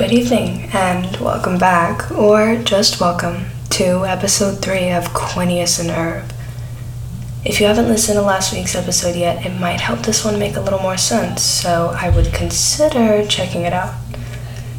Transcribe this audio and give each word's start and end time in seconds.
Good 0.00 0.12
evening, 0.12 0.70
and 0.72 1.14
welcome 1.18 1.58
back, 1.58 2.10
or 2.12 2.56
just 2.56 3.02
welcome, 3.02 3.44
to 3.68 4.06
episode 4.06 4.62
3 4.62 4.92
of 4.92 5.04
Quinius 5.08 5.78
and 5.78 5.90
Herb. 5.90 6.32
If 7.44 7.60
you 7.60 7.66
haven't 7.66 7.88
listened 7.88 8.16
to 8.16 8.22
last 8.22 8.54
week's 8.54 8.74
episode 8.74 9.14
yet, 9.14 9.44
it 9.44 9.60
might 9.60 9.82
help 9.82 10.00
this 10.00 10.24
one 10.24 10.38
make 10.38 10.56
a 10.56 10.62
little 10.62 10.78
more 10.78 10.96
sense, 10.96 11.42
so 11.42 11.94
I 11.94 12.08
would 12.08 12.32
consider 12.32 13.26
checking 13.26 13.64
it 13.64 13.74
out. 13.74 13.94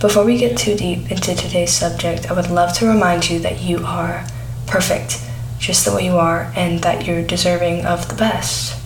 Before 0.00 0.24
we 0.24 0.36
get 0.36 0.58
too 0.58 0.74
deep 0.74 1.08
into 1.12 1.36
today's 1.36 1.72
subject, 1.72 2.28
I 2.28 2.34
would 2.34 2.50
love 2.50 2.76
to 2.78 2.88
remind 2.88 3.30
you 3.30 3.38
that 3.38 3.62
you 3.62 3.86
are 3.86 4.26
perfect, 4.66 5.24
just 5.60 5.84
the 5.84 5.94
way 5.94 6.06
you 6.06 6.16
are, 6.16 6.52
and 6.56 6.80
that 6.80 7.06
you're 7.06 7.22
deserving 7.22 7.86
of 7.86 8.08
the 8.08 8.16
best. 8.16 8.83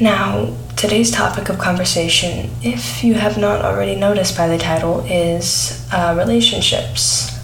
Now, 0.00 0.56
today's 0.78 1.10
topic 1.10 1.50
of 1.50 1.58
conversation, 1.58 2.48
if 2.62 3.04
you 3.04 3.12
have 3.12 3.36
not 3.36 3.62
already 3.62 3.94
noticed 3.94 4.34
by 4.34 4.48
the 4.48 4.56
title, 4.56 5.00
is 5.00 5.86
uh, 5.92 6.14
relationships. 6.16 7.38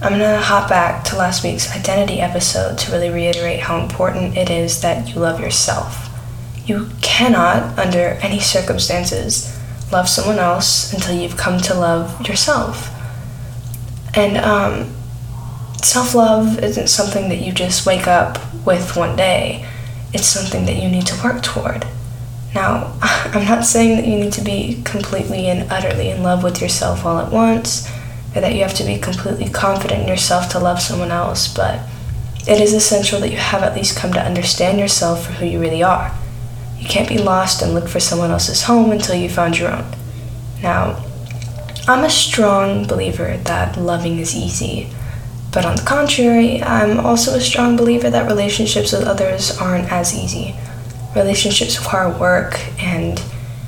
I'm 0.00 0.12
gonna 0.12 0.40
hop 0.40 0.70
back 0.70 1.04
to 1.04 1.16
last 1.16 1.44
week's 1.44 1.70
identity 1.76 2.18
episode 2.18 2.78
to 2.78 2.92
really 2.92 3.10
reiterate 3.10 3.60
how 3.60 3.78
important 3.78 4.38
it 4.38 4.48
is 4.48 4.80
that 4.80 5.08
you 5.08 5.20
love 5.20 5.38
yourself. 5.38 6.08
You 6.64 6.88
cannot, 7.02 7.78
under 7.78 8.16
any 8.22 8.40
circumstances, 8.40 9.54
love 9.92 10.08
someone 10.08 10.38
else 10.38 10.94
until 10.94 11.14
you've 11.14 11.36
come 11.36 11.60
to 11.60 11.74
love 11.74 12.26
yourself. 12.26 12.88
And 14.16 14.38
um, 14.38 14.94
self 15.82 16.14
love 16.14 16.58
isn't 16.58 16.88
something 16.88 17.28
that 17.28 17.42
you 17.42 17.52
just 17.52 17.84
wake 17.84 18.06
up 18.08 18.38
with 18.64 18.96
one 18.96 19.14
day 19.14 19.68
it's 20.12 20.26
something 20.26 20.66
that 20.66 20.76
you 20.76 20.88
need 20.88 21.06
to 21.06 21.22
work 21.22 21.42
toward. 21.42 21.86
Now, 22.54 22.96
I'm 23.02 23.46
not 23.46 23.64
saying 23.64 23.96
that 23.96 24.06
you 24.06 24.16
need 24.16 24.32
to 24.34 24.44
be 24.44 24.82
completely 24.84 25.46
and 25.46 25.70
utterly 25.70 26.10
in 26.10 26.22
love 26.22 26.42
with 26.42 26.60
yourself 26.60 27.04
all 27.04 27.18
at 27.18 27.32
once, 27.32 27.88
or 28.34 28.40
that 28.40 28.54
you 28.54 28.62
have 28.62 28.74
to 28.74 28.84
be 28.84 28.98
completely 28.98 29.48
confident 29.48 30.02
in 30.02 30.08
yourself 30.08 30.50
to 30.50 30.58
love 30.58 30.80
someone 30.80 31.10
else, 31.10 31.52
but 31.52 31.80
it 32.46 32.60
is 32.60 32.74
essential 32.74 33.20
that 33.20 33.30
you 33.30 33.38
have 33.38 33.62
at 33.62 33.74
least 33.74 33.96
come 33.96 34.12
to 34.12 34.20
understand 34.20 34.78
yourself 34.78 35.26
for 35.26 35.32
who 35.32 35.46
you 35.46 35.60
really 35.60 35.82
are. 35.82 36.12
You 36.78 36.88
can't 36.88 37.08
be 37.08 37.18
lost 37.18 37.62
and 37.62 37.74
look 37.74 37.88
for 37.88 38.00
someone 38.00 38.32
else's 38.32 38.64
home 38.64 38.90
until 38.90 39.14
you 39.14 39.28
found 39.28 39.58
your 39.58 39.70
own. 39.70 39.84
Now, 40.62 41.04
I'm 41.86 42.04
a 42.04 42.10
strong 42.10 42.86
believer 42.86 43.36
that 43.36 43.76
loving 43.76 44.18
is 44.18 44.34
easy. 44.34 44.88
But 45.52 45.66
on 45.66 45.76
the 45.76 45.82
contrary, 45.82 46.62
I'm 46.62 46.98
also 46.98 47.34
a 47.34 47.40
strong 47.40 47.76
believer 47.76 48.08
that 48.08 48.26
relationships 48.26 48.92
with 48.92 49.04
others 49.04 49.56
aren't 49.58 49.92
as 49.92 50.14
easy. 50.14 50.56
Relationships 51.14 51.78
require 51.78 52.08
work 52.08 52.58
and 52.80 53.22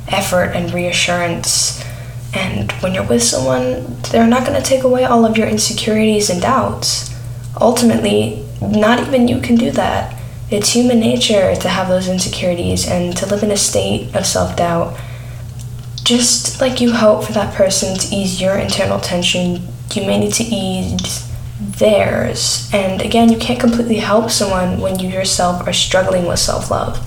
effort 0.09 0.53
and 0.55 0.73
reassurance. 0.73 1.85
And 2.33 2.73
when 2.81 2.95
you're 2.95 3.07
with 3.07 3.23
someone, 3.23 4.01
they're 4.11 4.27
not 4.27 4.47
going 4.47 4.61
to 4.61 4.67
take 4.67 4.83
away 4.83 5.05
all 5.05 5.27
of 5.27 5.37
your 5.37 5.47
insecurities 5.47 6.31
and 6.31 6.41
doubts. 6.41 7.15
Ultimately, 7.61 8.45
not 8.63 9.07
even 9.07 9.29
you 9.29 9.41
can 9.41 9.57
do 9.57 9.71
that. 9.73 10.19
It's 10.51 10.73
human 10.73 11.01
nature 11.01 11.55
to 11.55 11.69
have 11.69 11.89
those 11.89 12.09
insecurities 12.09 12.89
and 12.89 13.15
to 13.19 13.27
live 13.27 13.43
in 13.43 13.51
a 13.51 13.57
state 13.59 14.15
of 14.17 14.25
self 14.25 14.57
doubt. 14.57 14.98
Just 16.03 16.63
like 16.63 16.81
you 16.81 16.93
hope 16.93 17.25
for 17.25 17.33
that 17.33 17.55
person 17.55 17.97
to 17.98 18.15
ease 18.15 18.41
your 18.41 18.57
internal 18.57 19.01
tension, 19.01 19.69
you 19.93 20.03
may 20.07 20.19
need 20.19 20.35
to 20.35 20.45
ease 20.45 21.34
theirs. 21.61 22.69
And 22.73 23.01
again, 23.01 23.31
you 23.31 23.39
can't 23.39 23.61
completely 23.61 23.97
help 23.97 24.31
someone 24.31 24.81
when 24.81 24.99
you 24.99 25.09
yourself 25.09 25.67
are 25.67 25.73
struggling 25.73 26.27
with 26.27 26.39
self 26.39 26.71
love. 26.71 27.07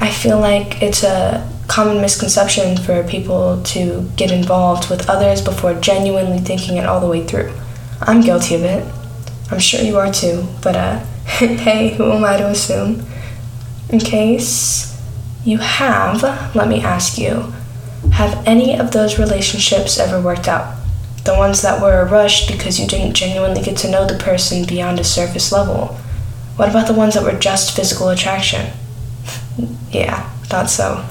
I 0.00 0.10
feel 0.10 0.38
like 0.38 0.82
it's 0.82 1.02
a 1.02 1.48
common 1.68 2.00
misconception 2.00 2.76
for 2.76 3.02
people 3.04 3.62
to 3.62 4.10
get 4.16 4.32
involved 4.32 4.90
with 4.90 5.08
others 5.08 5.40
before 5.40 5.74
genuinely 5.74 6.38
thinking 6.38 6.76
it 6.76 6.86
all 6.86 7.00
the 7.00 7.06
way 7.06 7.24
through. 7.24 7.52
I'm 8.00 8.22
guilty 8.22 8.54
of 8.56 8.64
it. 8.64 8.84
I'm 9.50 9.58
sure 9.58 9.80
you 9.80 9.98
are 9.98 10.12
too, 10.12 10.46
but 10.62 10.76
uh, 10.76 10.98
hey, 11.24 11.94
who 11.94 12.10
am 12.12 12.24
I 12.24 12.38
to 12.38 12.48
assume? 12.48 13.04
In 13.88 14.00
case 14.00 15.00
you 15.44 15.58
have, 15.58 16.22
let 16.54 16.68
me 16.68 16.82
ask 16.82 17.18
you 17.18 17.52
have 18.12 18.46
any 18.46 18.78
of 18.78 18.90
those 18.90 19.18
relationships 19.18 19.98
ever 19.98 20.20
worked 20.20 20.48
out? 20.48 20.79
The 21.30 21.38
ones 21.38 21.62
that 21.62 21.80
were 21.80 22.04
rushed 22.04 22.50
because 22.50 22.80
you 22.80 22.86
didn't 22.88 23.14
genuinely 23.14 23.62
get 23.62 23.76
to 23.78 23.90
know 23.90 24.04
the 24.04 24.18
person 24.18 24.66
beyond 24.66 24.98
a 24.98 25.04
surface 25.04 25.52
level? 25.52 25.96
What 26.56 26.68
about 26.68 26.88
the 26.88 26.94
ones 26.94 27.14
that 27.14 27.22
were 27.22 27.38
just 27.38 27.76
physical 27.76 28.08
attraction? 28.08 28.72
yeah, 29.92 30.28
thought 30.44 30.68
so. 30.68 31.06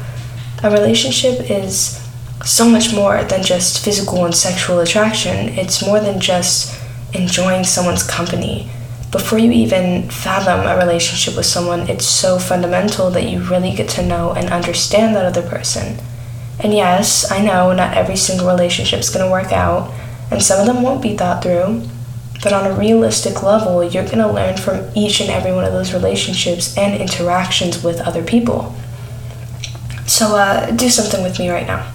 A 0.61 0.69
relationship 0.69 1.49
is 1.49 2.05
so 2.45 2.67
much 2.67 2.93
more 2.93 3.23
than 3.23 3.43
just 3.43 3.83
physical 3.83 4.25
and 4.25 4.35
sexual 4.35 4.79
attraction. 4.79 5.49
It's 5.49 5.85
more 5.85 6.01
than 6.01 6.19
just 6.19 6.77
enjoying 7.13 7.63
someone's 7.63 8.03
company. 8.03 8.69
Before 9.11 9.39
you 9.39 9.51
even 9.51 10.09
fathom 10.09 10.67
a 10.67 10.77
relationship 10.77 11.35
with 11.37 11.45
someone, 11.45 11.89
it's 11.89 12.05
so 12.05 12.37
fundamental 12.39 13.09
that 13.11 13.29
you 13.29 13.41
really 13.41 13.73
get 13.73 13.89
to 13.91 14.05
know 14.05 14.33
and 14.33 14.49
understand 14.49 15.15
that 15.15 15.25
other 15.25 15.47
person. 15.47 15.97
And 16.59 16.73
yes, 16.73 17.31
I 17.31 17.41
know 17.41 17.71
not 17.71 17.95
every 17.95 18.17
single 18.17 18.47
relationship 18.47 18.99
is 18.99 19.09
going 19.09 19.25
to 19.25 19.31
work 19.31 19.53
out, 19.53 19.91
and 20.31 20.41
some 20.41 20.59
of 20.59 20.67
them 20.67 20.83
won't 20.83 21.01
be 21.01 21.15
thought 21.15 21.43
through. 21.43 21.83
But 22.41 22.53
on 22.53 22.65
a 22.65 22.73
realistic 22.73 23.43
level, 23.43 23.83
you're 23.83 24.05
going 24.05 24.19
to 24.19 24.31
learn 24.31 24.55
from 24.55 24.89
each 24.95 25.19
and 25.19 25.29
every 25.29 25.51
one 25.51 25.65
of 25.65 25.73
those 25.73 25.93
relationships 25.93 26.77
and 26.77 26.99
interactions 26.99 27.83
with 27.83 27.99
other 27.99 28.23
people. 28.23 28.73
So, 30.07 30.37
uh, 30.37 30.71
do 30.71 30.89
something 30.89 31.21
with 31.21 31.37
me 31.37 31.49
right 31.49 31.67
now. 31.67 31.91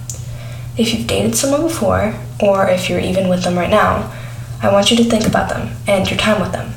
If 0.76 0.92
you've 0.92 1.06
dated 1.06 1.34
someone 1.34 1.62
before, 1.62 2.14
or 2.40 2.68
if 2.68 2.90
you're 2.90 3.00
even 3.00 3.28
with 3.28 3.42
them 3.44 3.56
right 3.56 3.70
now, 3.70 4.12
I 4.60 4.70
want 4.70 4.90
you 4.90 4.96
to 4.98 5.04
think 5.04 5.26
about 5.26 5.48
them 5.48 5.74
and 5.86 6.08
your 6.08 6.18
time 6.18 6.40
with 6.40 6.52
them. 6.52 6.74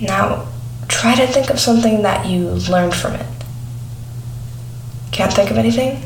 Now, 0.00 0.46
try 0.86 1.14
to 1.14 1.26
think 1.26 1.50
of 1.50 1.58
something 1.58 2.02
that 2.02 2.26
you 2.26 2.50
learned 2.70 2.94
from 2.94 3.14
it. 3.14 3.26
Can't 5.10 5.32
think 5.32 5.50
of 5.50 5.58
anything? 5.58 6.02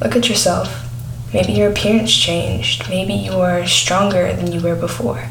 Look 0.00 0.14
at 0.14 0.28
yourself. 0.28 0.83
Maybe 1.34 1.52
your 1.52 1.70
appearance 1.70 2.14
changed. 2.14 2.88
Maybe 2.88 3.12
you're 3.12 3.66
stronger 3.66 4.32
than 4.32 4.52
you 4.52 4.60
were 4.60 4.76
before. 4.76 5.28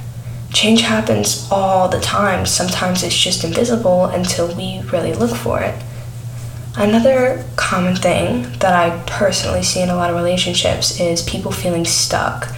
Change 0.51 0.81
happens 0.81 1.47
all 1.49 1.87
the 1.87 2.01
time. 2.01 2.45
Sometimes 2.45 3.03
it's 3.03 3.17
just 3.17 3.45
invisible 3.45 4.05
until 4.05 4.53
we 4.53 4.81
really 4.91 5.13
look 5.13 5.33
for 5.33 5.61
it. 5.61 5.81
Another 6.75 7.45
common 7.55 7.95
thing 7.95 8.43
that 8.59 8.73
I 8.73 9.01
personally 9.07 9.63
see 9.63 9.81
in 9.81 9.89
a 9.89 9.95
lot 9.95 10.09
of 10.09 10.17
relationships 10.17 10.99
is 10.99 11.21
people 11.21 11.53
feeling 11.53 11.85
stuck. 11.85 12.49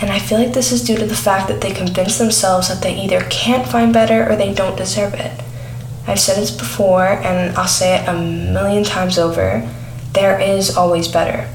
And 0.00 0.10
I 0.10 0.20
feel 0.20 0.38
like 0.38 0.54
this 0.54 0.70
is 0.70 0.84
due 0.84 0.96
to 0.96 1.06
the 1.06 1.16
fact 1.16 1.48
that 1.48 1.60
they 1.60 1.72
convince 1.72 2.18
themselves 2.18 2.68
that 2.68 2.80
they 2.80 2.94
either 2.94 3.22
can't 3.22 3.66
find 3.66 3.92
better 3.92 4.30
or 4.30 4.36
they 4.36 4.54
don't 4.54 4.76
deserve 4.76 5.14
it. 5.14 5.42
I've 6.06 6.20
said 6.20 6.36
this 6.36 6.52
before 6.52 7.06
and 7.06 7.56
I'll 7.56 7.66
say 7.66 7.96
it 7.96 8.08
a 8.08 8.12
million 8.12 8.84
times 8.84 9.18
over 9.18 9.68
there 10.12 10.40
is 10.40 10.76
always 10.76 11.08
better. 11.08 11.48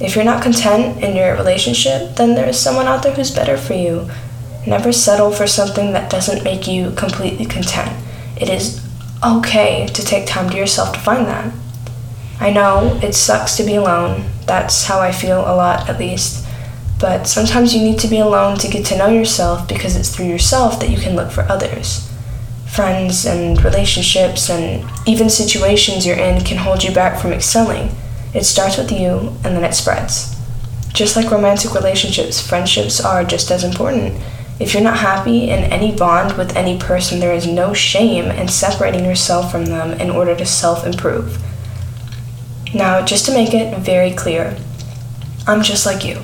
If 0.00 0.16
you're 0.16 0.24
not 0.24 0.42
content 0.42 1.02
in 1.02 1.14
your 1.14 1.36
relationship, 1.36 2.16
then 2.16 2.34
there 2.34 2.48
is 2.48 2.58
someone 2.58 2.86
out 2.86 3.02
there 3.02 3.14
who's 3.14 3.30
better 3.30 3.56
for 3.56 3.74
you. 3.74 4.10
Never 4.66 4.92
settle 4.92 5.30
for 5.30 5.46
something 5.46 5.92
that 5.92 6.10
doesn't 6.10 6.42
make 6.42 6.66
you 6.66 6.90
completely 6.92 7.46
content. 7.46 7.92
It 8.36 8.48
is 8.48 8.84
okay 9.24 9.86
to 9.86 10.04
take 10.04 10.26
time 10.26 10.50
to 10.50 10.56
yourself 10.56 10.92
to 10.94 11.00
find 11.00 11.26
that. 11.26 11.54
I 12.40 12.50
know 12.50 12.98
it 13.02 13.14
sucks 13.14 13.56
to 13.56 13.62
be 13.62 13.76
alone. 13.76 14.24
That's 14.46 14.84
how 14.84 15.00
I 15.00 15.12
feel 15.12 15.40
a 15.40 15.54
lot, 15.54 15.88
at 15.88 16.00
least. 16.00 16.44
But 16.98 17.28
sometimes 17.28 17.74
you 17.74 17.82
need 17.82 17.98
to 18.00 18.08
be 18.08 18.18
alone 18.18 18.58
to 18.58 18.68
get 18.68 18.84
to 18.86 18.98
know 18.98 19.08
yourself 19.08 19.68
because 19.68 19.96
it's 19.96 20.14
through 20.14 20.26
yourself 20.26 20.80
that 20.80 20.90
you 20.90 20.98
can 20.98 21.14
look 21.14 21.30
for 21.30 21.42
others. 21.42 22.10
Friends 22.66 23.24
and 23.24 23.62
relationships 23.62 24.50
and 24.50 24.84
even 25.06 25.30
situations 25.30 26.04
you're 26.04 26.16
in 26.16 26.42
can 26.42 26.58
hold 26.58 26.82
you 26.82 26.92
back 26.92 27.20
from 27.20 27.32
excelling. 27.32 27.94
It 28.34 28.44
starts 28.44 28.76
with 28.76 28.90
you 28.90 29.36
and 29.44 29.56
then 29.56 29.64
it 29.64 29.74
spreads. 29.74 30.34
Just 30.92 31.16
like 31.16 31.30
romantic 31.30 31.74
relationships, 31.74 32.46
friendships 32.46 33.00
are 33.00 33.24
just 33.24 33.50
as 33.50 33.64
important. 33.64 34.20
If 34.60 34.72
you're 34.72 34.82
not 34.82 34.98
happy 34.98 35.50
in 35.50 35.64
any 35.64 35.94
bond 35.94 36.36
with 36.36 36.56
any 36.56 36.78
person, 36.78 37.18
there 37.18 37.32
is 37.32 37.46
no 37.46 37.74
shame 37.74 38.26
in 38.26 38.48
separating 38.48 39.04
yourself 39.04 39.50
from 39.50 39.66
them 39.66 40.00
in 40.00 40.10
order 40.10 40.36
to 40.36 40.46
self 40.46 40.86
improve. 40.86 41.42
Now, 42.72 43.04
just 43.04 43.26
to 43.26 43.32
make 43.32 43.54
it 43.54 43.76
very 43.78 44.12
clear, 44.12 44.56
I'm 45.46 45.62
just 45.62 45.86
like 45.86 46.04
you. 46.04 46.20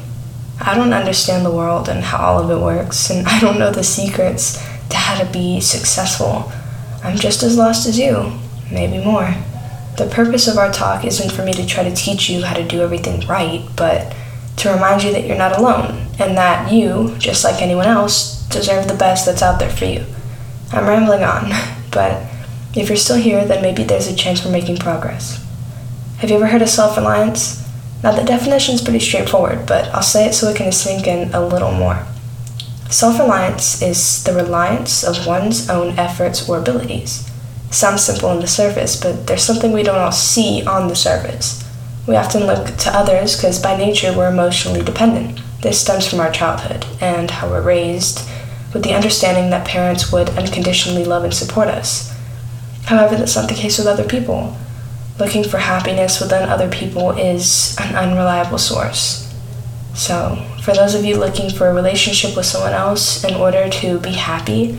I 0.61 0.75
don't 0.75 0.93
understand 0.93 1.45
the 1.45 1.51
world 1.51 1.89
and 1.89 2.05
how 2.05 2.19
all 2.19 2.43
of 2.43 2.51
it 2.51 2.63
works, 2.63 3.11
and 3.11 3.27
I 3.29 3.41
don't 3.41 3.59
know 3.59 3.73
the 3.73 3.83
secrets 3.83 4.57
to 4.91 4.97
how 4.97 5.23
to 5.23 5.33
be 5.33 5.61
successful. 5.61 6.53
I'm 7.03 7.17
just 7.17 7.43
as 7.43 7.57
lost 7.57 7.89
as 7.89 7.99
you, 7.99 8.33
maybe 8.71 9.03
more. 9.05 9.35
The 10.01 10.07
purpose 10.07 10.49
of 10.49 10.57
our 10.57 10.73
talk 10.73 11.05
isn't 11.05 11.31
for 11.31 11.45
me 11.45 11.53
to 11.53 11.67
try 11.67 11.85
to 11.85 11.95
teach 11.95 12.31
you 12.31 12.43
how 12.43 12.55
to 12.55 12.67
do 12.67 12.81
everything 12.81 13.21
right, 13.27 13.69
but 13.77 14.17
to 14.57 14.73
remind 14.73 15.03
you 15.03 15.13
that 15.13 15.27
you're 15.27 15.37
not 15.37 15.59
alone 15.59 16.07
and 16.19 16.39
that 16.39 16.73
you, 16.73 17.15
just 17.19 17.45
like 17.45 17.61
anyone 17.61 17.85
else, 17.85 18.49
deserve 18.49 18.89
the 18.89 18.95
best 18.95 19.27
that's 19.27 19.43
out 19.43 19.59
there 19.59 19.69
for 19.69 19.85
you. 19.85 20.07
I'm 20.73 20.87
rambling 20.87 21.23
on, 21.23 21.51
but 21.91 22.27
if 22.75 22.89
you're 22.89 22.97
still 22.97 23.19
here, 23.19 23.45
then 23.45 23.61
maybe 23.61 23.83
there's 23.85 24.07
a 24.07 24.17
chance 24.17 24.43
we're 24.43 24.51
making 24.51 24.79
progress. 24.79 25.47
Have 26.21 26.31
you 26.31 26.37
ever 26.37 26.47
heard 26.47 26.63
of 26.63 26.71
self 26.71 26.97
reliance? 26.97 27.63
Now, 28.03 28.13
the 28.13 28.25
definition 28.25 28.77
is 28.77 28.81
pretty 28.81 29.01
straightforward, 29.01 29.67
but 29.67 29.95
I'll 29.95 30.03
say 30.03 30.25
it 30.25 30.33
so 30.33 30.49
it 30.49 30.57
can 30.57 30.73
sink 30.73 31.07
in 31.07 31.31
a 31.35 31.47
little 31.47 31.73
more. 31.73 32.07
Self 32.89 33.19
reliance 33.19 33.83
is 33.83 34.25
the 34.25 34.33
reliance 34.33 35.05
of 35.05 35.27
one's 35.27 35.69
own 35.69 35.99
efforts 35.99 36.49
or 36.49 36.57
abilities. 36.57 37.31
Sounds 37.71 38.05
simple 38.05 38.29
on 38.29 38.41
the 38.41 38.49
surface, 38.49 39.01
but 39.01 39.27
there's 39.27 39.45
something 39.45 39.73
we 39.73 39.85
don't 39.85 39.99
all 39.99 40.13
see 40.13 40.65
on 40.67 40.89
the 40.89 40.97
surface. 40.97 41.65
We 42.07 42.17
often 42.17 42.45
look 42.47 42.77
to 42.79 42.91
others 42.91 43.37
because 43.37 43.63
by 43.63 43.77
nature 43.77 44.13
we're 44.13 44.31
emotionally 44.31 44.83
dependent. 44.83 45.41
This 45.63 45.81
stems 45.81 46.09
from 46.09 46.19
our 46.19 46.33
childhood 46.33 46.85
and 47.01 47.31
how 47.31 47.49
we're 47.49 47.63
raised, 47.63 48.29
with 48.75 48.83
the 48.83 48.95
understanding 48.95 49.51
that 49.51 49.67
parents 49.67 50.11
would 50.11 50.31
unconditionally 50.31 51.05
love 51.05 51.23
and 51.23 51.35
support 51.35 51.69
us. 51.69 52.13
However, 52.87 53.15
that's 53.15 53.37
not 53.37 53.49
the 53.49 53.55
case 53.55 53.79
with 53.79 53.87
other 53.87 54.09
people. 54.09 54.57
Looking 55.21 55.45
for 55.45 55.59
happiness 55.59 56.21
within 56.21 56.49
other 56.49 56.69
people 56.69 57.13
is 57.13 57.77
an 57.79 57.95
unreliable 57.95 58.59
source. 58.59 59.33
So, 59.95 60.45
for 60.63 60.73
those 60.73 60.95
of 60.95 61.05
you 61.05 61.17
looking 61.17 61.51
for 61.51 61.69
a 61.69 61.75
relationship 61.75 62.37
with 62.37 62.47
someone 62.47 62.73
else 62.73 63.23
in 63.23 63.35
order 63.35 63.69
to 63.69 64.01
be 64.01 64.13
happy, 64.13 64.79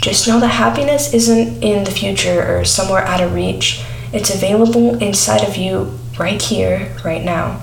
just 0.00 0.26
know 0.26 0.40
that 0.40 0.48
happiness 0.48 1.12
isn't 1.12 1.62
in 1.62 1.84
the 1.84 1.90
future 1.90 2.42
or 2.42 2.64
somewhere 2.64 3.02
out 3.02 3.22
of 3.22 3.34
reach. 3.34 3.84
It's 4.12 4.34
available 4.34 4.96
inside 5.02 5.44
of 5.44 5.56
you 5.56 5.98
right 6.18 6.40
here, 6.40 6.96
right 7.04 7.22
now. 7.22 7.60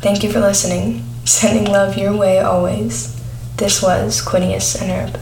Thank 0.00 0.22
you 0.22 0.30
for 0.30 0.40
listening. 0.40 1.04
Sending 1.24 1.64
love 1.64 1.96
your 1.96 2.14
way 2.16 2.38
always. 2.38 3.14
This 3.56 3.82
was 3.82 4.22
Quinius 4.22 4.80
and 4.80 4.90
Herb. 4.90 5.20